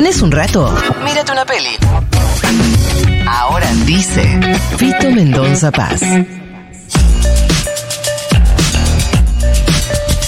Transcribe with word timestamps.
¿Tenés 0.00 0.22
un 0.22 0.30
rato? 0.32 0.74
Mírate 1.04 1.30
una 1.30 1.44
peli. 1.44 1.76
Ahora 3.28 3.70
dice 3.84 4.40
Fito 4.78 5.10
Mendonza 5.10 5.70
Paz. 5.70 6.00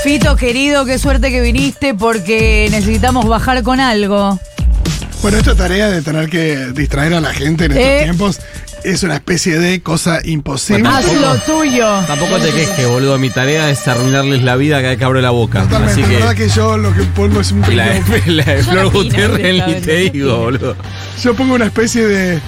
Fito, 0.05 0.37
querido, 0.37 0.85
qué 0.85 0.99
suerte 0.99 1.31
que 1.31 1.41
viniste 1.41 1.95
porque 1.95 2.69
necesitamos 2.71 3.27
bajar 3.27 3.63
con 3.63 3.81
algo. 3.81 4.39
Bueno, 5.23 5.39
esta 5.39 5.55
tarea 5.55 5.89
de 5.89 6.03
tener 6.03 6.29
que 6.29 6.67
distraer 6.75 7.15
a 7.15 7.23
la 7.23 7.33
gente 7.33 7.65
en 7.65 7.73
estos 7.73 7.87
Eh. 7.87 8.01
tiempos 8.03 8.41
es 8.85 9.03
una 9.03 9.15
especie 9.15 9.59
de 9.59 9.83
cosa 9.83 10.21
imposible. 10.25 10.83
Bueno, 10.83 10.97
Haz 10.97 11.15
lo 11.15 11.35
tuyo. 11.39 11.87
Tampoco 12.07 12.39
te 12.39 12.51
quejes, 12.51 12.87
boludo. 12.89 13.19
Mi 13.19 13.31
tarea 13.31 13.71
es 13.71 13.87
arruinarles 13.89 14.43
la 14.43 14.57
vida 14.57 14.77
cada 14.79 14.91
vez 14.91 14.99
que 14.99 15.05
abro 15.05 15.21
la 15.21 15.31
boca. 15.31 15.63
Totalmente, 15.63 15.93
Así 15.93 16.03
la 16.03 16.09
que. 16.09 16.15
verdad 16.17 16.35
que 16.37 16.49
yo 16.49 16.77
lo 16.79 16.95
que 16.95 17.03
pongo 17.05 17.41
es 17.41 17.53
un 17.53 17.61
la, 17.77 17.85
pequeño- 18.01 18.23
la 18.27 18.45
de 18.45 18.63
Flor 18.63 18.91
Gutiérrez 18.93 19.67
ni 19.67 19.75
te 19.81 20.11
digo, 20.11 20.37
boludo. 20.39 20.77
Yo 21.23 21.35
pongo 21.35 21.55
una 21.55 21.67
especie 21.67 22.07
de 22.07 22.41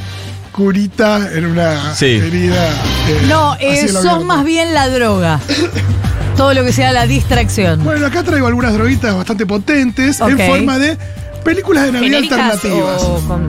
curita 0.52 1.30
en 1.32 1.46
una 1.46 1.94
Sí. 1.94 2.06
herida. 2.16 2.68
eh, 3.08 3.22
No, 3.28 3.56
eh, 3.60 3.88
sos 3.88 4.24
más 4.24 4.44
bien 4.44 4.72
la 4.74 4.88
droga. 4.88 5.40
Todo 6.36 6.52
lo 6.54 6.64
que 6.64 6.72
sea 6.72 6.90
la 6.92 7.06
distracción. 7.06 7.84
Bueno, 7.84 8.06
acá 8.06 8.22
traigo 8.24 8.46
algunas 8.48 8.72
droguitas 8.72 9.14
bastante 9.14 9.46
potentes 9.46 10.20
en 10.20 10.36
forma 10.38 10.78
de 10.80 10.98
películas 11.44 11.84
de 11.84 11.92
Navidad 11.92 12.10
¿Genéricas 12.22 12.54
alternativas. 12.54 13.02
o 13.02 13.20
con- 13.28 13.48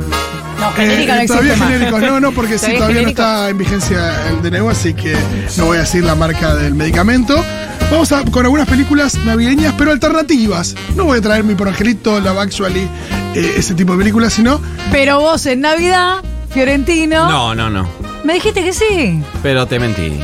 No, 0.60 0.70
Eh, 0.70 0.74
genérica 0.76 1.16
no 1.16 1.22
existe 1.22 1.28
todavía 1.28 1.56
más. 1.58 1.70
genéricos, 1.70 2.02
no, 2.02 2.20
no, 2.20 2.32
porque 2.32 2.58
sí, 2.58 2.66
Todavía 2.74 2.80
todavía 2.80 3.02
no 3.04 3.08
está 3.10 3.50
en 3.50 3.58
vigencia 3.58 4.14
el 4.30 4.42
DNU, 4.42 4.70
así 4.70 4.94
que 4.94 5.16
no 5.58 5.66
voy 5.66 5.78
a 5.78 5.82
decir 5.82 6.04
la 6.04 6.16
marca 6.16 6.56
del 6.56 6.74
medicamento. 6.76 7.44
Vamos 7.92 8.12
a, 8.12 8.24
con 8.26 8.46
algunas 8.46 8.68
películas 8.68 9.16
navideñas, 9.26 9.74
pero 9.78 9.92
alternativas. 9.92 10.76
No 10.96 11.06
voy 11.06 11.20
a 11.20 11.22
traer 11.22 11.44
mi 11.44 11.54
por 11.56 11.68
Angelito, 11.68 12.20
Love 12.20 12.40
Actually, 12.40 12.88
eh, 13.36 13.56
ese 13.58 13.76
tipo 13.76 13.92
de 13.94 14.00
películas, 14.00 14.34
sino 14.34 14.60
Pero 14.92 15.20
vos 15.20 15.46
en 15.46 15.62
Navidad, 15.62 16.18
Fiorentino, 16.50 17.30
No, 17.30 17.54
no, 17.54 17.70
no. 17.70 17.88
me 18.24 18.34
dijiste 18.36 18.64
que 18.64 18.74
sí. 18.74 19.22
Pero 19.44 19.68
te 19.68 19.78
mentí. 19.80 20.20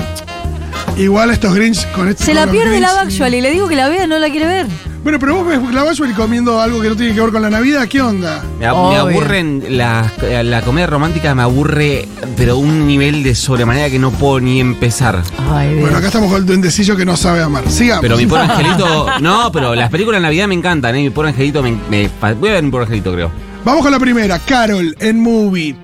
Igual 0.98 1.32
estos 1.32 1.54
Grinch 1.56 1.86
con 1.92 2.08
este. 2.10 2.24
Se 2.26 2.34
la 2.34 2.48
pierde 2.48 2.72
Grinch, 2.72 2.82
la 2.84 3.02
Actually. 3.02 3.42
Le 3.42 3.52
digo 3.52 3.68
que 3.68 3.76
la 3.76 3.90
vea, 3.90 4.08
no 4.08 4.18
la 4.20 4.30
quiere 4.30 4.46
ver. 4.48 4.68
Bueno, 5.04 5.18
pero 5.18 5.34
vos 5.36 5.48
ves 5.48 5.60
Love 5.60 5.90
Actually 5.90 6.14
comiendo 6.14 6.62
algo 6.62 6.80
que 6.80 6.88
no 6.90 6.96
tiene 6.96 7.16
que 7.16 7.22
ver 7.22 7.32
con 7.32 7.42
la 7.42 7.50
Navidad, 7.50 7.88
¿qué 7.88 8.02
onda? 8.02 8.44
Me, 8.60 8.68
ab- 8.68 8.74
Obvio. 8.76 9.06
me 9.08 9.12
aburren 9.14 9.64
las- 9.78 10.12
la 10.46 10.62
comedia 10.62 10.86
romántica, 10.86 11.34
me 11.34 11.42
aburre, 11.42 12.08
pero 12.38 12.58
un 12.58 12.86
nivel 12.86 13.24
de 13.24 13.34
sobremanera 13.34 13.90
que 13.90 13.98
no 13.98 14.12
puedo 14.12 14.40
ni 14.40 14.60
empezar. 14.60 15.24
Ay. 15.52 15.80
Bueno, 15.80 15.98
acá 15.98 16.06
estamos 16.08 16.30
con 16.30 16.38
el 16.42 16.46
duendecillo 16.46 16.96
que 16.96 17.04
no 17.06 17.18
sabe 17.18 17.42
amar. 17.42 17.64
Sigamos. 17.68 18.04
Pero 18.04 18.16
mi 18.16 18.28
pobre 18.28 18.44
angelito. 18.50 19.08
No, 19.22 19.52
pero 19.52 19.74
las 19.74 19.90
películas 19.90 20.20
de 20.20 20.24
Navidad 20.24 20.48
me 20.48 20.54
encantan, 20.54 20.96
¿eh? 20.96 21.02
Mi 21.02 21.10
pobre 21.10 21.30
angelito 21.30 21.64
me. 21.64 21.72
me- 21.90 22.10
voy 22.36 22.50
a 22.50 22.54
ver 22.54 22.64
mi 22.64 22.70
pobre 22.70 22.86
angelito, 22.86 23.12
creo. 23.14 23.32
Vamos 23.66 23.82
con 23.82 23.92
la 23.92 24.00
primera, 24.00 24.38
Carol 24.40 24.96
en 25.00 25.20
Movie. 25.20 25.76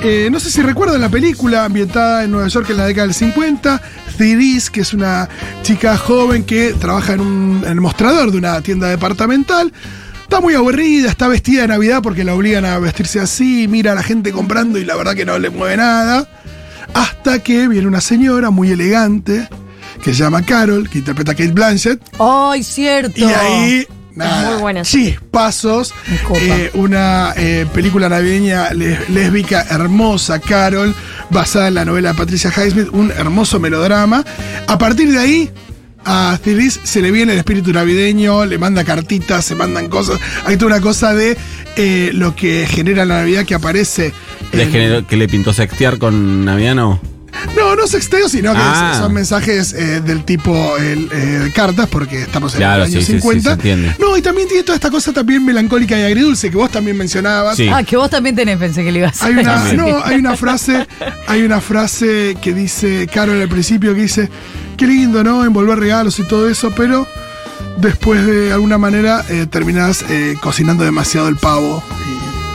Eh, 0.00 0.28
no 0.30 0.38
sé 0.38 0.50
si 0.50 0.62
recuerdan 0.62 1.00
la 1.00 1.08
película 1.08 1.64
ambientada 1.64 2.22
en 2.22 2.30
Nueva 2.30 2.46
York 2.48 2.68
en 2.70 2.76
la 2.76 2.86
década 2.86 3.06
del 3.06 3.14
50. 3.14 3.80
Thiris, 4.18 4.68
que 4.68 4.80
es 4.80 4.92
una 4.92 5.28
chica 5.62 5.96
joven 5.96 6.44
que 6.44 6.74
trabaja 6.74 7.14
en, 7.14 7.20
un, 7.20 7.62
en 7.64 7.72
el 7.72 7.80
mostrador 7.80 8.30
de 8.30 8.38
una 8.38 8.60
tienda 8.60 8.88
departamental. 8.88 9.72
Está 10.22 10.40
muy 10.40 10.54
aburrida, 10.54 11.08
está 11.08 11.28
vestida 11.28 11.62
de 11.62 11.68
Navidad 11.68 12.02
porque 12.02 12.24
la 12.24 12.34
obligan 12.34 12.66
a 12.66 12.78
vestirse 12.78 13.20
así, 13.20 13.66
mira 13.68 13.92
a 13.92 13.94
la 13.94 14.02
gente 14.02 14.32
comprando 14.32 14.78
y 14.78 14.84
la 14.84 14.96
verdad 14.96 15.14
que 15.14 15.24
no 15.24 15.38
le 15.38 15.48
mueve 15.48 15.78
nada. 15.78 16.28
Hasta 16.92 17.38
que 17.42 17.68
viene 17.68 17.86
una 17.86 18.00
señora 18.00 18.50
muy 18.50 18.70
elegante 18.70 19.48
que 20.02 20.12
se 20.12 20.22
llama 20.22 20.44
Carol, 20.44 20.88
que 20.88 20.98
interpreta 20.98 21.32
a 21.32 21.34
Kate 21.34 21.52
Blanchett. 21.52 22.00
Ay, 22.18 22.62
cierto. 22.62 23.18
Y 23.20 23.24
ahí, 23.24 23.86
nada, 24.18 24.50
muy 24.52 24.60
buena. 24.60 24.82
chispazos. 24.82 25.92
Eh, 26.40 26.70
una 26.74 27.32
eh, 27.36 27.66
película 27.72 28.08
navideña 28.08 28.70
lésbica 28.72 29.66
hermosa, 29.70 30.38
Carol, 30.40 30.94
basada 31.30 31.68
en 31.68 31.74
la 31.74 31.84
novela 31.84 32.12
de 32.12 32.18
Patricia 32.18 32.50
Highsmith, 32.56 32.88
un 32.92 33.10
hermoso 33.10 33.58
melodrama. 33.60 34.24
A 34.66 34.78
partir 34.78 35.10
de 35.12 35.18
ahí, 35.18 35.50
a 36.04 36.38
Thiris 36.42 36.80
se 36.84 37.02
le 37.02 37.10
viene 37.10 37.32
el 37.32 37.38
espíritu 37.38 37.72
navideño, 37.72 38.44
le 38.46 38.56
manda 38.58 38.84
cartitas, 38.84 39.44
se 39.44 39.54
mandan 39.54 39.88
cosas. 39.88 40.18
Hay 40.46 40.56
toda 40.56 40.72
una 40.76 40.80
cosa 40.80 41.12
de 41.14 41.36
eh, 41.76 42.10
lo 42.14 42.34
que 42.34 42.66
genera 42.68 43.04
la 43.04 43.18
Navidad 43.18 43.44
que 43.44 43.54
aparece. 43.54 44.12
¿Les 44.52 44.66
en- 44.66 44.72
generó- 44.72 45.06
que 45.06 45.16
le 45.16 45.28
pintó 45.28 45.52
sextear 45.52 45.98
con 45.98 46.44
Naviano? 46.44 47.00
No, 47.56 47.76
no 47.76 47.86
sexteo, 47.86 48.28
sino 48.28 48.52
que 48.52 48.58
Ah. 48.60 48.90
es- 48.92 48.98
son 48.98 49.12
mensajes 49.12 49.72
eh, 49.72 50.00
del 50.00 50.24
tipo 50.24 50.76
el, 50.78 51.08
eh, 51.12 51.52
cartas, 51.54 51.86
porque 51.88 52.22
estamos 52.22 52.52
en 52.54 52.58
Claro, 52.58 52.84
el 52.84 52.90
año 52.90 53.00
sí, 53.00 53.06
sí, 53.06 53.12
sí, 53.12 53.18
50. 53.20 53.50
se 53.50 53.54
entiende. 53.54 53.96
No, 53.98 54.16
y 54.16 54.22
también 54.22 54.48
tiene 54.48 54.62
toda 54.64 54.76
esta 54.76 54.90
cosa 54.90 55.12
también 55.12 55.44
melancólica 55.44 55.98
y 55.98 56.02
agridulce 56.02 56.50
que 56.50 56.56
vos 56.56 56.70
también 56.70 56.96
mencionabas. 56.96 57.56
Sí. 57.56 57.68
Ah, 57.68 57.82
que 57.82 57.96
vos 57.96 58.10
también 58.10 58.34
tenés, 58.36 58.58
pensé 58.58 58.84
que 58.84 58.92
le 58.92 59.00
ibas 59.00 59.22
a 59.22 59.26
Hay 59.26 59.32
una, 59.34 59.72
no, 59.72 60.02
hay 60.04 60.16
una 60.18 60.36
frase, 60.36 60.86
hay 61.26 61.42
una 61.42 61.60
frase 61.60 62.36
que 62.40 62.52
dice 62.54 63.08
Carol 63.12 63.40
al 63.40 63.48
principio 63.48 63.94
que 63.94 64.02
dice, 64.02 64.28
qué 64.76 64.86
lindo, 64.86 65.22
¿no? 65.24 65.44
Envolver 65.44 65.78
regalos 65.78 66.18
y 66.18 66.24
todo 66.24 66.48
eso, 66.48 66.72
pero 66.76 67.06
después 67.76 68.24
de 68.26 68.52
alguna 68.52 68.78
manera 68.78 69.24
eh, 69.28 69.46
terminás 69.48 70.04
eh, 70.08 70.36
cocinando 70.40 70.84
demasiado 70.84 71.28
el 71.28 71.36
pavo 71.36 71.82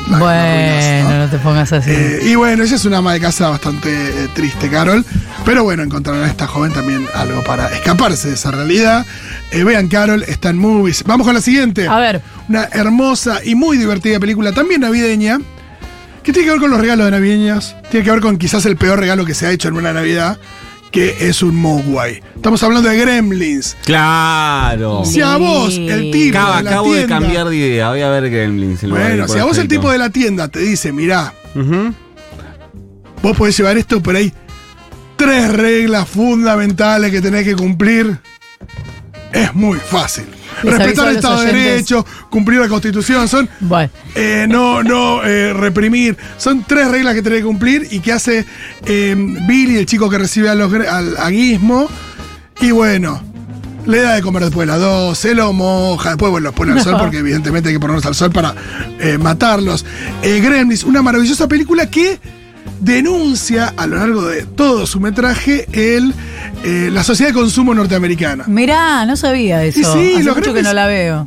Bueno, 0.08 1.10
¿no? 1.10 1.18
no 1.20 1.30
te 1.30 1.38
pongas 1.38 1.72
así. 1.72 1.92
Eh, 1.92 2.20
y 2.24 2.36
bueno, 2.36 2.64
ella 2.64 2.76
es 2.76 2.86
una 2.86 2.98
ama 2.98 3.14
de 3.14 3.20
casa 3.20 3.50
bastante 3.50 3.90
eh, 3.90 4.28
triste, 4.34 4.70
Carol. 4.70 5.06
Pero 5.46 5.64
bueno, 5.64 5.84
encontrarán 5.84 6.24
a 6.24 6.28
esta 6.28 6.48
joven 6.48 6.72
también 6.74 7.06
algo 7.14 7.44
para 7.44 7.68
escaparse 7.74 8.30
de 8.30 8.34
esa 8.36 8.52
realidad. 8.52 9.06
Eh, 9.52 9.64
vean, 9.64 9.88
Carol, 9.88 10.24
está 10.24 10.50
en 10.50 10.58
movies. 10.58 11.04
Vamos 11.06 11.26
con 11.26 11.34
la 11.34 11.42
siguiente. 11.42 11.88
A 11.88 12.00
ver. 12.00 12.22
Una 12.50 12.68
hermosa 12.72 13.40
y 13.44 13.56
muy 13.56 13.78
divertida 13.78 14.20
película, 14.20 14.52
también 14.52 14.82
navideña, 14.82 15.40
que 16.24 16.32
tiene 16.32 16.46
que 16.46 16.52
ver 16.52 16.60
con 16.60 16.72
los 16.72 16.80
regalos 16.80 17.06
de 17.06 17.12
navideños. 17.12 17.76
Tiene 17.90 18.04
que 18.04 18.12
ver 18.12 18.22
con 18.22 18.38
quizás 18.38 18.66
el 18.66 18.78
peor 18.78 19.00
regalo 19.00 19.26
que 19.26 19.34
se 19.34 19.48
ha 19.48 19.52
hecho 19.52 19.68
en 19.68 19.76
una 19.76 19.94
Navidad, 19.94 20.38
que 20.94 21.28
es 21.28 21.42
un 21.42 21.56
Mogwai. 21.56 22.22
Estamos 22.36 22.62
hablando 22.62 22.88
de 22.88 22.96
Gremlins. 22.96 23.76
¡Claro! 23.84 25.04
Si 25.04 25.22
a 25.22 25.38
vos, 25.38 25.76
el 25.76 26.12
tipo 26.12 26.38
Acabo, 26.38 26.58
de 26.58 26.64
la 26.64 26.70
acabo 26.70 26.94
de 26.94 27.06
cambiar 27.08 27.50
de 27.50 27.58
idea. 27.58 27.90
Voy 27.90 28.02
a 28.02 28.10
ver 28.10 28.30
Gremlins. 28.30 28.88
Bueno, 28.88 29.28
si 29.28 29.40
a 29.40 29.44
vos 29.44 29.58
el 29.58 29.68
tipo 29.68 29.92
de 29.92 29.98
la 29.98 30.12
tienda 30.12 30.48
te 30.50 30.60
dice, 30.60 30.92
mirá, 30.94 31.34
vos 33.24 33.36
podés 33.36 33.58
llevar 33.58 33.76
esto, 33.76 34.04
pero 34.04 34.20
hay 34.20 34.32
tres 35.16 35.52
reglas 35.52 36.08
fundamentales 36.08 37.10
que 37.12 37.22
tenés 37.22 37.44
que 37.44 37.56
cumplir. 37.56 38.20
Es 39.32 39.52
muy 39.56 39.80
fácil. 39.80 40.26
Respetar 40.62 41.08
a 41.08 41.10
el 41.12 41.16
Estado 41.18 41.42
de. 41.42 41.54
Derecho, 41.54 42.06
cumplir 42.30 42.60
la 42.60 42.68
Constitución, 42.68 43.28
son 43.28 43.50
Bueno. 43.60 43.90
eh, 44.16 44.46
no, 44.50 44.84
no 44.84 45.24
eh, 45.24 45.54
reprimir. 45.54 46.18
Son 46.38 46.64
tres 46.64 46.90
reglas 46.90 47.16
que 47.16 47.22
tenés 47.22 47.40
que 47.40 47.46
cumplir 47.46 47.88
y 47.92 48.00
que 48.00 48.12
hace 48.12 48.46
eh, 48.86 49.16
Billy, 49.48 49.78
el 49.78 49.86
chico 49.86 50.10
que 50.10 50.18
recibe 50.18 50.50
a 50.50 50.56
los, 50.56 50.72
al 50.74 51.18
aguismo. 51.18 51.88
Y 52.62 52.72
bueno, 52.72 53.22
le 53.86 54.02
da 54.02 54.16
de 54.16 54.22
comer 54.22 54.44
después 54.44 54.68
de 54.68 54.74
las 54.74 54.82
12, 54.82 55.36
lo 55.36 55.54
moja, 55.54 56.10
después 56.10 56.32
bueno, 56.32 56.46
los 56.46 56.54
pone 56.54 56.72
al 56.72 56.82
sol 56.82 56.96
porque 56.98 57.18
evidentemente 57.18 57.70
hay 57.70 57.76
que 57.76 57.80
ponerlos 57.80 58.06
al 58.06 58.16
sol 58.16 58.32
para 58.32 58.54
eh, 59.00 59.18
matarlos. 59.18 59.86
Eh, 60.22 60.40
Gremlins, 60.40 60.84
una 60.84 61.02
maravillosa 61.02 61.48
película 61.48 61.90
que 61.90 62.20
denuncia 62.80 63.74
a 63.76 63.88
lo 63.88 63.98
largo 63.98 64.22
de 64.28 64.44
todo 64.46 64.86
su 64.86 65.00
metraje 65.00 65.68
el, 65.74 66.14
eh, 66.64 66.90
la 66.92 67.04
sociedad 67.04 67.32
de 67.32 67.34
consumo 67.34 67.74
norteamericana. 67.74 68.46
Mirá, 68.48 69.06
no 69.06 69.16
sabía 69.16 69.64
eso. 69.64 69.80
Y 69.80 69.84
sí, 69.84 70.14
Hace 70.16 70.24
los 70.24 70.38
mucho 70.38 70.54
que 70.54 70.64
no 70.64 70.74
la 70.74 70.88
veo. 70.88 71.26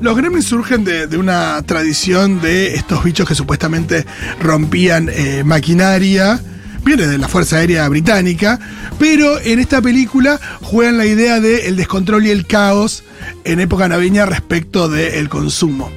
Los 0.00 0.16
gremlins 0.16 0.46
surgen 0.46 0.84
de, 0.84 1.06
de 1.06 1.16
una 1.16 1.62
tradición 1.62 2.40
de 2.40 2.74
estos 2.74 3.04
bichos 3.04 3.28
que 3.28 3.34
supuestamente 3.34 4.04
rompían 4.40 5.08
eh, 5.12 5.42
maquinaria. 5.44 6.40
Viene 6.84 7.06
de 7.06 7.16
la 7.16 7.28
Fuerza 7.28 7.58
Aérea 7.58 7.88
Británica, 7.88 8.58
pero 8.98 9.38
en 9.40 9.60
esta 9.60 9.80
película 9.80 10.40
juegan 10.62 10.98
la 10.98 11.06
idea 11.06 11.38
del 11.38 11.76
descontrol 11.76 12.26
y 12.26 12.30
el 12.30 12.44
caos 12.44 13.04
en 13.44 13.60
época 13.60 13.88
navideña 13.88 14.26
respecto 14.26 14.88
del 14.88 15.28
consumo. 15.28 15.92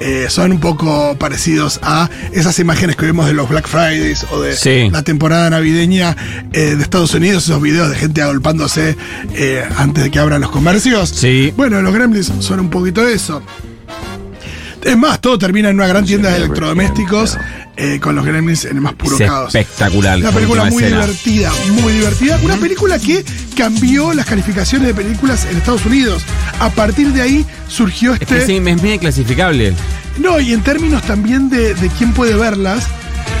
Eh, 0.00 0.26
son 0.28 0.52
un 0.52 0.60
poco 0.60 1.16
parecidos 1.18 1.80
a 1.82 2.10
esas 2.32 2.58
imágenes 2.58 2.96
que 2.96 3.06
vemos 3.06 3.26
de 3.26 3.32
los 3.32 3.48
Black 3.48 3.66
Fridays 3.66 4.26
o 4.30 4.40
de 4.42 4.54
Sí. 4.54 4.90
la 4.90 5.02
temporada 5.02 5.48
navideña 5.48 6.14
eh, 6.52 6.74
de 6.76 6.82
Estados 6.82 7.14
Unidos, 7.14 7.44
esos 7.44 7.62
videos 7.62 7.88
de 7.88 7.96
gente 7.96 8.20
agolpándose 8.20 8.94
eh, 9.34 9.64
antes 9.78 10.04
de 10.04 10.10
que 10.10 10.18
abran 10.18 10.40
los 10.42 10.50
comercios. 10.50 11.08
Sí. 11.08 11.52
Bueno, 11.56 11.80
los 11.80 11.94
Gremlins 11.94 12.30
son 12.40 12.60
un 12.60 12.68
poquito 12.70 13.06
eso. 13.08 13.42
Es 14.84 14.96
más, 14.96 15.20
todo 15.20 15.36
termina 15.38 15.70
en 15.70 15.76
una 15.76 15.86
gran 15.88 16.04
tienda 16.04 16.30
de 16.30 16.36
electrodomésticos 16.36 17.36
eh, 17.76 17.98
con 18.00 18.14
los 18.14 18.24
Gremlins 18.24 18.64
en 18.66 18.76
el 18.76 18.80
más 18.82 18.94
puro 18.94 19.16
Es 19.18 19.26
caos. 19.28 19.52
espectacular. 19.54 20.18
Una 20.18 20.30
película 20.30 20.64
muy 20.66 20.84
escena. 20.84 21.02
divertida, 21.06 21.52
muy 21.82 21.92
divertida. 21.94 22.38
Una 22.44 22.56
película 22.56 22.98
que 22.98 23.24
cambió 23.56 24.14
las 24.14 24.26
calificaciones 24.26 24.86
de 24.88 24.94
películas 24.94 25.44
en 25.50 25.56
Estados 25.56 25.84
Unidos. 25.86 26.22
A 26.60 26.70
partir 26.70 27.12
de 27.12 27.22
ahí 27.22 27.46
surgió 27.68 28.14
Es 28.14 28.22
este. 28.22 28.34
que 28.38 28.46
sí, 28.46 28.56
es 28.56 28.82
bien 28.82 28.98
clasificable. 28.98 29.74
No, 30.18 30.40
y 30.40 30.52
en 30.52 30.62
términos 30.62 31.02
también 31.02 31.50
de, 31.50 31.74
de 31.74 31.88
quién 31.90 32.12
puede 32.12 32.34
verlas, 32.34 32.84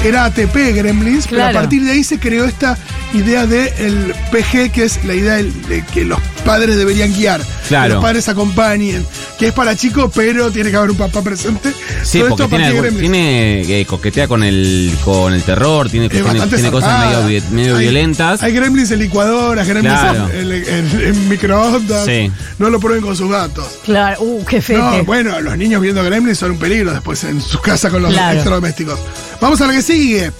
era 0.04 0.26
ATP 0.26 0.54
Gremlins, 0.74 1.26
pero 1.28 1.42
a 1.42 1.52
partir 1.52 1.82
de 1.84 1.92
ahí 1.92 2.04
se 2.04 2.18
creó 2.18 2.44
esta 2.44 2.76
idea 3.14 3.46
de 3.46 3.72
el 3.78 4.14
PG, 4.30 4.70
que 4.72 4.84
es 4.84 5.02
la 5.04 5.14
idea 5.14 5.34
del- 5.36 5.62
de 5.68 5.82
que 5.94 6.04
los 6.04 6.20
padres 6.44 6.76
deberían 6.76 7.12
guiar. 7.14 7.40
Claro. 7.68 7.88
Que 7.88 7.94
los 7.94 8.02
padres 8.04 8.28
acompañen. 8.28 9.04
Que 9.38 9.48
es 9.48 9.52
para 9.52 9.76
chicos, 9.76 10.10
pero 10.14 10.50
tiene 10.50 10.70
que 10.70 10.76
haber 10.76 10.90
un 10.90 10.96
papá 10.96 11.22
presente. 11.22 11.72
Sí, 12.02 12.18
Todo 12.20 12.28
porque 12.30 12.44
esto 12.44 12.44
a 12.44 12.48
tiene, 12.48 12.48
partir 12.48 12.58
de 12.58 12.66
algo- 12.66 12.82
Gremlins. 12.82 13.00
tiene 13.00 13.80
eh, 13.80 13.86
coquetea 13.86 14.28
con 14.28 14.42
el 14.44 14.92
con 15.04 15.32
el 15.34 15.42
terror, 15.42 15.90
tiene, 15.90 16.08
tiene, 16.08 16.70
cosas 16.70 17.06
medio, 17.06 17.26
vi- 17.26 17.42
medio 17.54 17.76
Hay- 17.76 17.84
violentas. 17.84 18.42
Hay 18.42 18.52
gremlins 18.52 18.90
en 18.90 19.00
licuadoras, 19.00 19.66
gremlins 19.66 19.98
Claro. 20.00 20.28
en, 20.30 20.52
en- 20.52 20.68
en- 20.68 21.00
en 21.08 21.28
microondas. 21.28 22.04
Sí. 22.06 22.30
No 22.58 22.70
lo 22.70 22.80
prueben 22.80 23.02
con 23.02 23.16
sus 23.16 23.30
gatos. 23.30 23.66
Claro, 23.84 24.20
uh, 24.22 24.44
qué 24.44 24.60
fete. 24.62 24.78
No, 24.80 25.04
bueno, 25.04 25.40
los 25.40 25.56
niños 25.58 25.80
viendo 25.82 26.02
gremlins 26.02 26.38
son 26.38 26.52
un 26.52 26.58
peligro 26.58 26.92
después 26.92 27.22
en 27.24 27.40
su 27.40 27.60
casa 27.60 27.90
con 27.90 28.02
los 28.02 28.12
Claro. 28.12 28.32
electrodomésticos. 28.32 28.98
Vamos 29.40 29.60
a 29.60 29.66
la 29.66 29.72
que 29.74 29.82
sigue. 29.82 30.30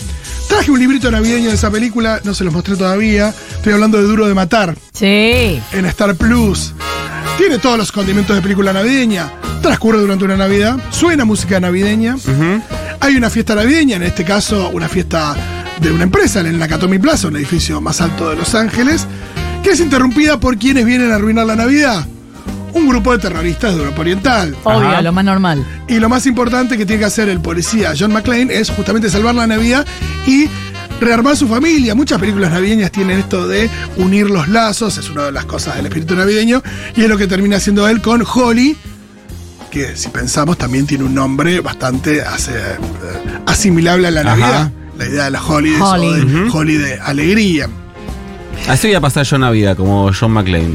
Traje 0.49 0.71
un 0.71 0.79
librito 0.79 1.11
navideño 1.11 1.49
de 1.49 1.57
esa 1.57 1.71
película, 1.71 2.21
no 2.23 2.33
se 2.33 2.45
los 2.45 2.53
mostré 2.53 2.77
todavía. 2.77 3.35
Estoy 3.57 3.73
hablando 3.73 3.99
de 3.99 4.05
Duro 4.05 4.27
de 4.29 4.35
Matar 4.35 4.77
Sí. 4.93 5.61
en 5.73 5.87
Star 5.87 6.15
Plus. 6.15 6.73
Tiene 7.37 7.59
todos 7.59 7.77
los 7.79 7.93
condimentos 7.93 8.35
de 8.35 8.43
película 8.43 8.73
navideña. 8.73 9.31
Transcurre 9.63 9.99
durante 9.99 10.25
una 10.25 10.37
Navidad. 10.37 10.77
Suena 10.91 11.25
música 11.25 11.61
navideña. 11.61 12.17
Hay 13.01 13.17
una 13.17 13.31
fiesta 13.31 13.55
navideña, 13.55 13.97
en 13.97 14.05
este 14.05 14.25
caso 14.25 14.71
una 14.71 14.89
fiesta 14.89 15.35
de 15.81 15.91
una 15.93 16.05
empresa 16.05 16.41
en 16.41 16.47
el 16.47 16.59
Nakatomi 16.59 16.99
Plaza, 16.99 17.29
un 17.29 17.37
edificio 17.37 17.81
más 17.81 18.01
alto 18.01 18.31
de 18.31 18.37
Los 18.37 18.55
Ángeles, 18.55 19.07
que 19.63 19.71
es 19.71 19.81
interrumpida 19.81 20.41
por 20.41 20.57
quienes 20.57 20.87
vienen 20.87 21.13
a 21.13 21.17
arruinar 21.17 21.47
la 21.47 21.57
Navidad. 21.57 22.07
Un 22.73 22.89
grupo 22.89 23.13
de 23.13 23.19
terroristas 23.19 23.75
de 23.75 23.81
Europa 23.81 24.01
Oriental. 24.01 24.55
Obvio, 24.65 24.89
Ajá. 24.89 25.03
lo 25.03 25.13
más 25.13 25.25
normal. 25.25 25.65
Y 25.89 25.99
lo 25.99 26.09
más 26.09 26.27
importante 26.27 26.77
que 26.77 26.85
tiene 26.85 27.01
que 27.01 27.07
hacer 27.07 27.29
el 27.29 27.41
policía 27.41 27.93
John 27.99 28.13
McClane 28.13 28.53
es 28.55 28.71
justamente 28.71 29.09
salvar 29.11 29.35
la 29.35 29.47
Navidad 29.47 29.87
y 30.27 30.49
rearmar 31.01 31.37
su 31.37 31.47
familia. 31.49 31.95
Muchas 31.95 32.19
películas 32.19 32.51
navideñas 32.53 32.91
tienen 32.93 33.19
esto 33.21 33.47
de 33.49 33.69
unir 33.97 34.29
los 34.31 34.49
lazos, 34.49 34.97
es 34.99 35.11
una 35.11 35.25
de 35.25 35.33
las 35.33 35.45
cosas 35.45 35.77
del 35.77 35.87
espíritu 35.87 36.15
navideño, 36.15 36.63
y 36.97 37.03
es 37.03 37.09
lo 37.09 37.17
que 37.19 37.27
termina 37.27 37.57
haciendo 37.57 37.89
él 37.89 38.01
con 38.01 38.25
Holly, 38.27 38.77
que 39.71 39.97
si 39.97 40.09
pensamos 40.09 40.57
también 40.59 40.87
tiene 40.87 41.05
un 41.05 41.15
nombre 41.15 41.61
bastante 41.61 42.23
hace, 42.23 42.53
eh, 42.53 42.77
asimilable 43.47 44.09
a 44.09 44.11
la 44.11 44.21
Ajá. 44.21 44.31
Navidad. 44.37 44.71
La 44.99 45.07
idea 45.07 45.25
de 45.25 45.31
la 45.31 45.43
holidays 45.45 45.83
Holly. 45.83 46.07
o 46.07 46.13
de 46.15 46.25
Ujú. 46.47 46.57
Holly 46.59 46.77
de 46.77 46.95
alegría. 47.01 47.69
Así 48.69 48.87
voy 48.89 48.95
a 48.97 49.01
pasar 49.03 49.25
yo 49.27 49.37
Navidad, 49.39 49.77
como 49.77 50.11
John 50.19 50.33
McClane. 50.33 50.75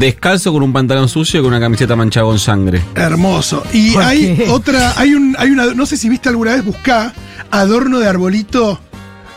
descalzo 0.00 0.52
con 0.52 0.64
un 0.64 0.72
pantalón 0.72 1.08
sucio 1.08 1.38
y 1.38 1.42
con 1.44 1.52
una 1.52 1.60
camiseta 1.60 1.94
manchada 1.94 2.26
con 2.26 2.38
sangre. 2.40 2.82
Hermoso. 2.96 3.62
Y 3.72 3.92
¿Por 3.92 4.02
hay 4.02 4.36
qué? 4.36 4.50
otra, 4.50 4.92
hay 4.96 5.14
un, 5.14 5.36
hay 5.38 5.50
una, 5.50 5.66
no 5.66 5.86
sé 5.86 5.96
si 5.96 6.08
viste 6.08 6.28
alguna 6.28 6.54
vez, 6.56 6.64
buscá 6.64 7.14
adorno 7.52 8.00
de 8.00 8.08
arbolito 8.08 8.80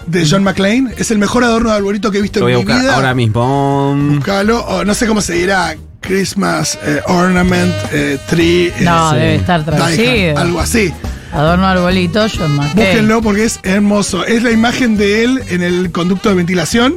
de 0.10 0.28
John 0.30 0.44
McClane. 0.44 0.92
Es 0.98 1.12
el 1.12 1.18
mejor 1.18 1.44
adorno 1.44 1.70
de 1.70 1.76
arbolito 1.78 2.12
que 2.12 2.18
he 2.20 2.22
visto 2.22 2.40
Lo 2.40 2.46
voy 2.46 2.54
a 2.54 2.56
en 2.56 2.60
mi 2.62 2.66
buscar 2.66 2.82
vida. 2.82 2.96
ahora 2.96 3.14
mismo. 3.14 3.96
Buscalo, 4.16 4.60
o 4.66 4.84
no 4.86 4.94
sé 4.94 5.08
cómo 5.08 5.22
se 5.22 5.34
dirá, 5.34 5.76
Christmas 6.02 6.78
eh, 6.84 7.02
Ornament 7.08 7.74
eh, 7.92 8.18
Tree. 8.30 8.68
eh, 8.68 8.74
No, 8.82 9.12
sí. 9.12 9.16
debe 9.18 9.36
estar 9.36 9.64
die 9.66 9.72
hard, 9.72 9.78
traducido. 9.78 10.38
algo 10.38 10.60
así. 10.60 10.94
Adorno 11.32 11.68
arbolito, 11.68 12.26
John 12.36 12.56
McCain. 12.56 12.76
Búsquenlo 12.76 13.22
porque 13.22 13.44
es 13.46 13.60
hermoso. 13.64 14.26
Es 14.26 14.42
la 14.44 14.52
imagen 14.52 14.98
de 14.98 15.24
él 15.24 15.44
en 15.50 15.62
el 15.62 15.92
conducto 15.92 16.30
de 16.30 16.36
ventilación, 16.36 16.96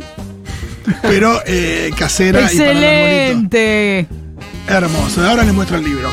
pero 1.02 1.40
eh, 1.46 1.90
casera 1.98 2.40
y 2.50 2.56
para 2.56 2.70
el 2.70 2.76
arbolito. 2.78 3.56
Excelente. 3.58 4.06
Hermoso. 4.68 5.28
Ahora 5.28 5.42
les 5.44 5.52
muestro 5.52 5.76
el 5.78 5.84
libro. 5.84 6.08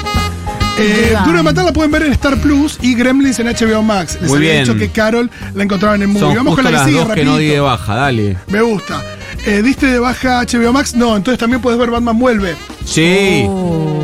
Eh. 0.80 1.16
Duro 1.26 1.38
de 1.38 1.44
Matar 1.44 1.66
la 1.66 1.74
pueden 1.74 1.92
ver 1.92 2.04
en 2.04 2.12
Star 2.14 2.38
Plus 2.42 2.78
y 2.82 2.96
Gremlins 2.96 3.40
en 3.40 3.48
HBO 3.48 3.82
Max. 3.84 4.18
Les 4.22 4.30
Muy 4.30 4.38
había 4.40 4.52
bien. 4.54 4.64
dicho 4.66 4.78
que 4.78 4.90
Carol 4.90 5.30
la 5.54 5.64
encontraban 5.64 6.02
en 6.02 6.10
Movie. 6.10 6.22
Son 6.28 6.36
Vamos 6.36 6.56
con 6.56 6.64
la 6.64 6.70
que 6.72 6.76
las 6.78 6.86
sigue, 6.86 6.98
dos 6.98 7.06
que 7.08 7.10
rapidito. 7.12 7.32
no 7.32 7.38
di 7.38 7.48
de 7.48 7.60
baja, 7.60 7.96
dale. 7.96 8.38
Me 8.48 8.62
gusta. 8.62 9.04
Eh, 9.46 9.62
¿Diste 9.64 9.86
de 9.88 10.00
baja 10.00 10.42
HBO 10.46 10.74
Max? 10.74 10.96
No, 10.96 11.16
entonces 11.16 11.40
también 11.40 11.62
puedes 11.62 11.80
ver 11.80 11.90
Batman 11.90 12.18
Vuelve. 12.20 12.56
Sí, 12.86 13.44
Oh. 13.48 13.96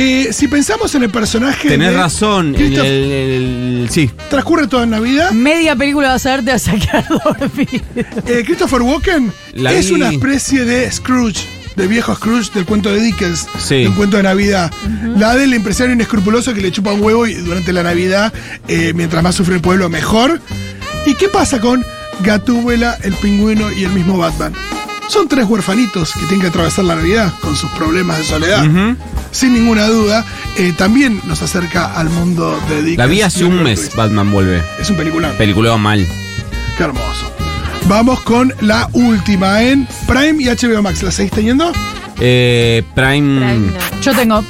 Eh, 0.00 0.28
si 0.32 0.46
pensamos 0.46 0.94
en 0.94 1.02
el 1.02 1.10
personaje. 1.10 1.68
tenés 1.68 1.90
de 1.90 1.96
razón. 1.96 2.54
en 2.54 2.54
Christoph- 2.54 2.84
el- 2.84 3.10
el- 3.12 3.88
sí, 3.90 4.08
Transcurre 4.30 4.68
todo 4.68 4.84
en 4.84 4.90
Navidad. 4.90 5.32
Media 5.32 5.74
película 5.74 6.10
vas 6.10 6.24
a 6.26 6.36
ver, 6.36 6.44
te 6.44 6.52
vas 6.52 6.68
a 6.68 6.74
quedar 6.76 7.04
dormido. 7.24 7.82
Eh, 8.26 8.42
Christopher 8.46 8.82
Walken 8.82 9.32
La 9.54 9.72
es 9.72 9.88
vi. 9.88 9.94
una 9.96 10.10
especie 10.10 10.64
de 10.64 10.88
Scrooge, 10.92 11.40
de 11.78 11.86
viejo 11.86 12.14
Scrooge 12.14 12.50
del 12.52 12.66
cuento 12.66 12.90
de 12.92 13.00
Dickens, 13.00 13.46
Sí. 13.58 13.76
de 13.82 13.88
un 13.88 13.94
cuento 13.94 14.16
de 14.18 14.24
Navidad. 14.24 14.70
La 15.16 15.34
del 15.36 15.54
empresario 15.54 15.94
inescrupuloso 15.94 16.52
que 16.52 16.60
le 16.60 16.70
chupa 16.72 16.92
un 16.92 17.00
huevo 17.02 17.26
y 17.26 17.34
durante 17.34 17.72
la 17.72 17.82
Navidad, 17.82 18.32
eh, 18.66 18.92
mientras 18.94 19.22
más 19.22 19.34
sufre 19.36 19.54
el 19.54 19.60
pueblo, 19.60 19.88
mejor. 19.88 20.40
¿Y 21.06 21.14
qué 21.14 21.28
pasa 21.28 21.60
con 21.60 21.84
Gatúbela, 22.22 22.98
el 23.02 23.14
pingüino 23.14 23.72
y 23.72 23.84
el 23.84 23.90
mismo 23.92 24.18
Batman? 24.18 24.52
Son 25.08 25.26
tres 25.28 25.46
huerfanitos 25.46 26.12
que 26.12 26.20
tienen 26.26 26.40
que 26.42 26.46
atravesar 26.48 26.84
la 26.84 26.96
Navidad 26.96 27.32
con 27.40 27.56
sus 27.56 27.70
problemas 27.70 28.18
de 28.18 28.24
soledad. 28.24 28.66
Sin 29.30 29.54
ninguna 29.54 29.86
duda, 29.86 30.26
eh, 30.58 30.74
también 30.76 31.20
nos 31.26 31.40
acerca 31.40 31.94
al 31.94 32.10
mundo 32.10 32.60
de 32.68 32.76
Dickens. 32.82 32.98
la 32.98 33.06
vi 33.06 33.22
hace 33.22 33.44
un 33.44 33.62
mes. 33.62 33.90
Batman 33.96 34.30
vuelve. 34.30 34.62
Es 34.78 34.90
un 34.90 34.96
peliculón. 34.96 35.32
Película 35.38 35.76
mal. 35.78 36.06
Qué 36.76 36.82
hermoso. 36.82 37.32
Vamos 37.88 38.20
con 38.20 38.52
la 38.60 38.88
última 38.92 39.62
en 39.62 39.88
Prime 40.06 40.42
y 40.42 40.46
HBO 40.48 40.82
Max. 40.82 41.02
¿La 41.02 41.10
seguís 41.10 41.32
teniendo? 41.32 41.72
Eh, 42.20 42.82
Prime. 42.94 43.40
Prime, 43.40 43.72
no. 43.72 44.00
Yo 44.02 44.14
tengo. 44.14 44.44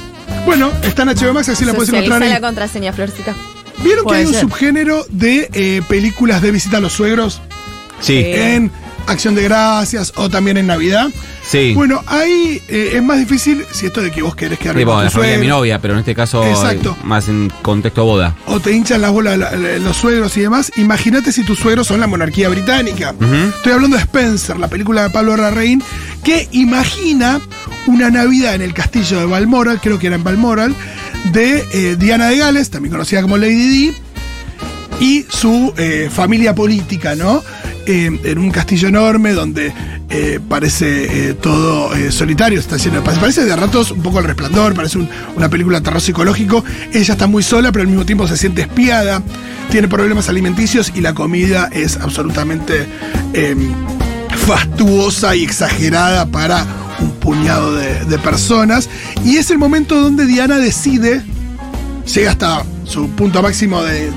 Bueno, 0.45 0.69
está 0.83 1.03
en 1.03 1.09
HBO 1.09 1.33
Max, 1.33 1.47
así 1.47 1.63
la 1.63 1.73
puedes 1.73 1.89
encontrar 1.89 2.19
la 2.19 2.35
ahí. 2.35 2.41
contraseña, 2.41 2.91
Florcita. 2.91 3.33
¿Vieron 3.81 4.05
que 4.05 4.13
hay 4.15 4.25
un 4.25 4.33
subgénero 4.33 5.05
de 5.09 5.49
eh, 5.53 5.81
películas 5.87 6.41
de 6.41 6.51
visita 6.51 6.77
a 6.77 6.79
los 6.81 6.91
suegros 6.91 7.41
Sí, 8.01 8.21
en 8.25 8.71
Acción 9.09 9.35
de 9.35 9.43
Gracias 9.43 10.13
o 10.15 10.29
también 10.29 10.57
en 10.57 10.67
Navidad? 10.67 11.09
sí. 11.43 11.73
Bueno, 11.73 12.03
ahí 12.07 12.61
eh, 12.67 12.91
es 12.93 13.03
más 13.03 13.17
difícil 13.19 13.65
si 13.71 13.87
esto 13.87 14.01
de 14.01 14.11
que 14.11 14.21
vos 14.21 14.35
querés 14.35 14.59
quedar 14.59 14.77
Sí, 14.77 14.83
con 14.85 14.93
tu 14.95 14.99
de 14.99 15.05
mi 15.05 15.11
suegro, 15.11 15.47
novia, 15.49 15.79
pero 15.81 15.93
en 15.95 15.99
este 16.01 16.13
caso 16.15 16.43
Exacto. 16.45 16.95
más 17.03 17.27
en 17.27 17.51
contexto 17.61 18.05
boda. 18.05 18.35
o 18.45 18.59
te 18.59 18.71
hinchan 18.71 19.01
las 19.01 19.11
bolas 19.11 19.37
la- 19.37 19.51
la- 19.55 19.77
los 19.79 19.97
suegros 19.97 20.35
y 20.37 20.41
demás. 20.41 20.71
Imagínate 20.77 21.31
si 21.31 21.43
tus 21.43 21.57
suegros 21.59 21.87
son 21.87 21.99
la 21.99 22.07
monarquía 22.07 22.49
británica. 22.49 23.13
Estoy 23.57 23.73
hablando 23.73 23.95
de 23.97 24.03
Spencer, 24.03 24.57
la 24.59 24.67
película 24.67 25.03
de 25.03 25.09
Pablo 25.09 25.35
Larraín, 25.37 25.83
que 26.23 26.47
imagina 26.51 27.39
una 27.87 28.09
Navidad 28.11 28.55
en 28.55 28.61
el 28.61 28.73
castillo 28.73 29.19
de 29.19 29.25
Balmoral, 29.25 29.79
creo 29.81 29.97
que 29.99 30.07
era 30.07 30.15
en 30.17 30.23
Balmoral, 30.23 30.75
de 31.33 31.65
eh, 31.73 31.95
Diana 31.97 32.27
de 32.27 32.37
Gales, 32.37 32.69
también 32.69 32.91
conocida 32.91 33.21
como 33.21 33.37
Lady 33.37 33.67
Di, 33.69 33.93
y 34.99 35.25
su 35.29 35.73
eh, 35.77 36.09
familia 36.13 36.53
política, 36.53 37.15
¿no? 37.15 37.41
En 37.91 38.37
un 38.37 38.51
castillo 38.51 38.87
enorme 38.87 39.33
donde 39.33 39.73
eh, 40.11 40.39
parece 40.47 41.29
eh, 41.29 41.33
todo 41.33 41.91
eh, 41.95 42.11
solitario, 42.11 42.59
está 42.59 42.77
lleno. 42.77 43.03
Parece 43.03 43.45
de 43.45 43.55
ratos 43.55 43.89
un 43.89 44.03
poco 44.03 44.19
el 44.19 44.25
resplandor, 44.25 44.75
parece 44.75 44.99
un- 44.99 45.09
una 45.35 45.49
película 45.49 45.79
de 45.79 45.85
terror 45.85 45.99
psicológico. 45.99 46.63
Ella 46.93 47.13
está 47.13 47.25
muy 47.25 47.41
sola, 47.41 47.71
pero 47.71 47.81
al 47.81 47.87
mismo 47.87 48.05
tiempo 48.05 48.27
se 48.27 48.37
siente 48.37 48.61
espiada, 48.61 49.23
tiene 49.71 49.87
problemas 49.87 50.29
alimenticios 50.29 50.91
y 50.95 51.01
la 51.01 51.15
comida 51.15 51.67
es 51.71 51.97
absolutamente 51.97 52.85
eh, 53.33 53.55
fastuosa 54.45 55.35
y 55.35 55.43
exagerada 55.43 56.25
para 56.27 56.65
un 56.99 57.11
puñado 57.13 57.75
de, 57.75 58.05
de 58.05 58.19
personas. 58.19 58.87
Y 59.25 59.37
es 59.37 59.49
el 59.49 59.57
momento 59.57 59.99
donde 59.99 60.25
Diana 60.27 60.57
decide 60.59 61.23
llega 62.13 62.31
hasta 62.31 62.63
su 62.89 63.09
punto 63.11 63.41
máximo 63.41 63.83
de, 63.83 64.11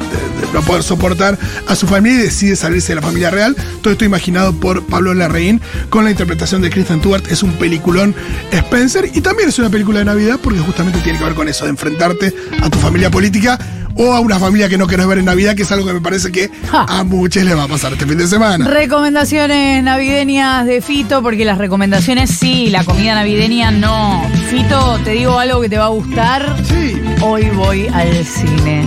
no 0.53 0.63
poder 0.63 0.83
soportar 0.83 1.39
a 1.67 1.77
su 1.77 1.87
familia 1.87 2.21
y 2.21 2.23
decide 2.25 2.57
salirse 2.57 2.89
de 2.89 2.97
la 2.97 3.03
familia 3.03 3.31
real. 3.31 3.57
Todo 3.83 3.93
esto 3.93 4.05
imaginado 4.05 4.53
por 4.53 4.85
Pablo 4.85 5.15
Larraín 5.15 5.61
con 5.91 6.05
la 6.05 6.11
interpretación 6.11 6.63
de 6.63 6.71
Kristen 6.71 7.01
Stewart. 7.01 7.31
Es 7.31 7.43
un 7.43 7.53
peliculón 7.53 8.15
Spencer 8.51 9.11
y 9.15 9.21
también 9.21 9.49
es 9.49 9.59
una 9.59 9.71
película 9.71 10.01
de 10.01 10.07
Navidad 10.07 10.41
porque 10.43 10.59
justamente 10.61 11.01
tiene 11.01 11.19
que 11.19 11.25
ver 11.25 11.35
con 11.35 11.49
eso, 11.49 11.65
de 11.65 11.71
enfrentarte 11.71 12.35
a 12.61 12.71
tu 12.71 12.79
familia 12.79 13.11
política 13.11 13.59
o 13.97 14.13
a 14.13 14.21
una 14.21 14.39
familia 14.39 14.69
que 14.69 14.79
no 14.79 14.87
querés 14.87 15.07
ver 15.07 15.19
en 15.19 15.25
Navidad, 15.27 15.55
que 15.55 15.63
es 15.63 15.73
algo 15.73 15.87
que 15.87 15.93
me 15.93 16.01
parece 16.01 16.31
que 16.33 16.51
Ja. 16.71 16.85
a 16.89 17.05
muchos 17.05 17.43
les 17.45 17.57
va 17.57 17.65
a 17.65 17.69
pasar 17.69 17.93
este 17.93 18.07
fin 18.07 18.19
de 18.19 18.27
semana. 18.27 18.67
Recomendaciones 18.69 19.83
navideñas 19.83 20.67
de 20.67 20.81
Fito, 20.81 21.23
porque 21.23 21.45
las 21.45 21.59
recomendaciones 21.59 22.31
sí, 22.31 22.69
la 22.71 22.85
comida 22.85 23.15
navideña 23.15 23.71
no. 23.71 24.23
Fito, 24.51 24.99
te 25.05 25.11
digo 25.13 25.39
algo 25.39 25.61
que 25.61 25.69
te 25.69 25.79
va 25.79 25.87
a 25.87 25.89
gustar. 25.89 26.57
Sí. 26.65 27.01
Hoy 27.21 27.51
voy 27.51 27.87
al 27.89 28.25
cine. 28.25 28.87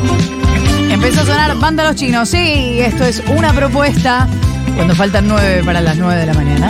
Empezó 0.92 1.22
a 1.22 1.26
sonar 1.26 1.58
Banda 1.60 1.84
Los 1.84 1.96
Chinos. 1.96 2.30
Sí, 2.30 2.80
esto 2.80 3.04
es 3.06 3.22
una 3.36 3.54
propuesta 3.54 4.28
cuando 4.76 4.96
faltan 4.96 5.28
nueve 5.28 5.62
para 5.64 5.82
las 5.82 5.98
nueve 5.98 6.20
de 6.22 6.26
la 6.28 6.34
mañana. 6.34 6.70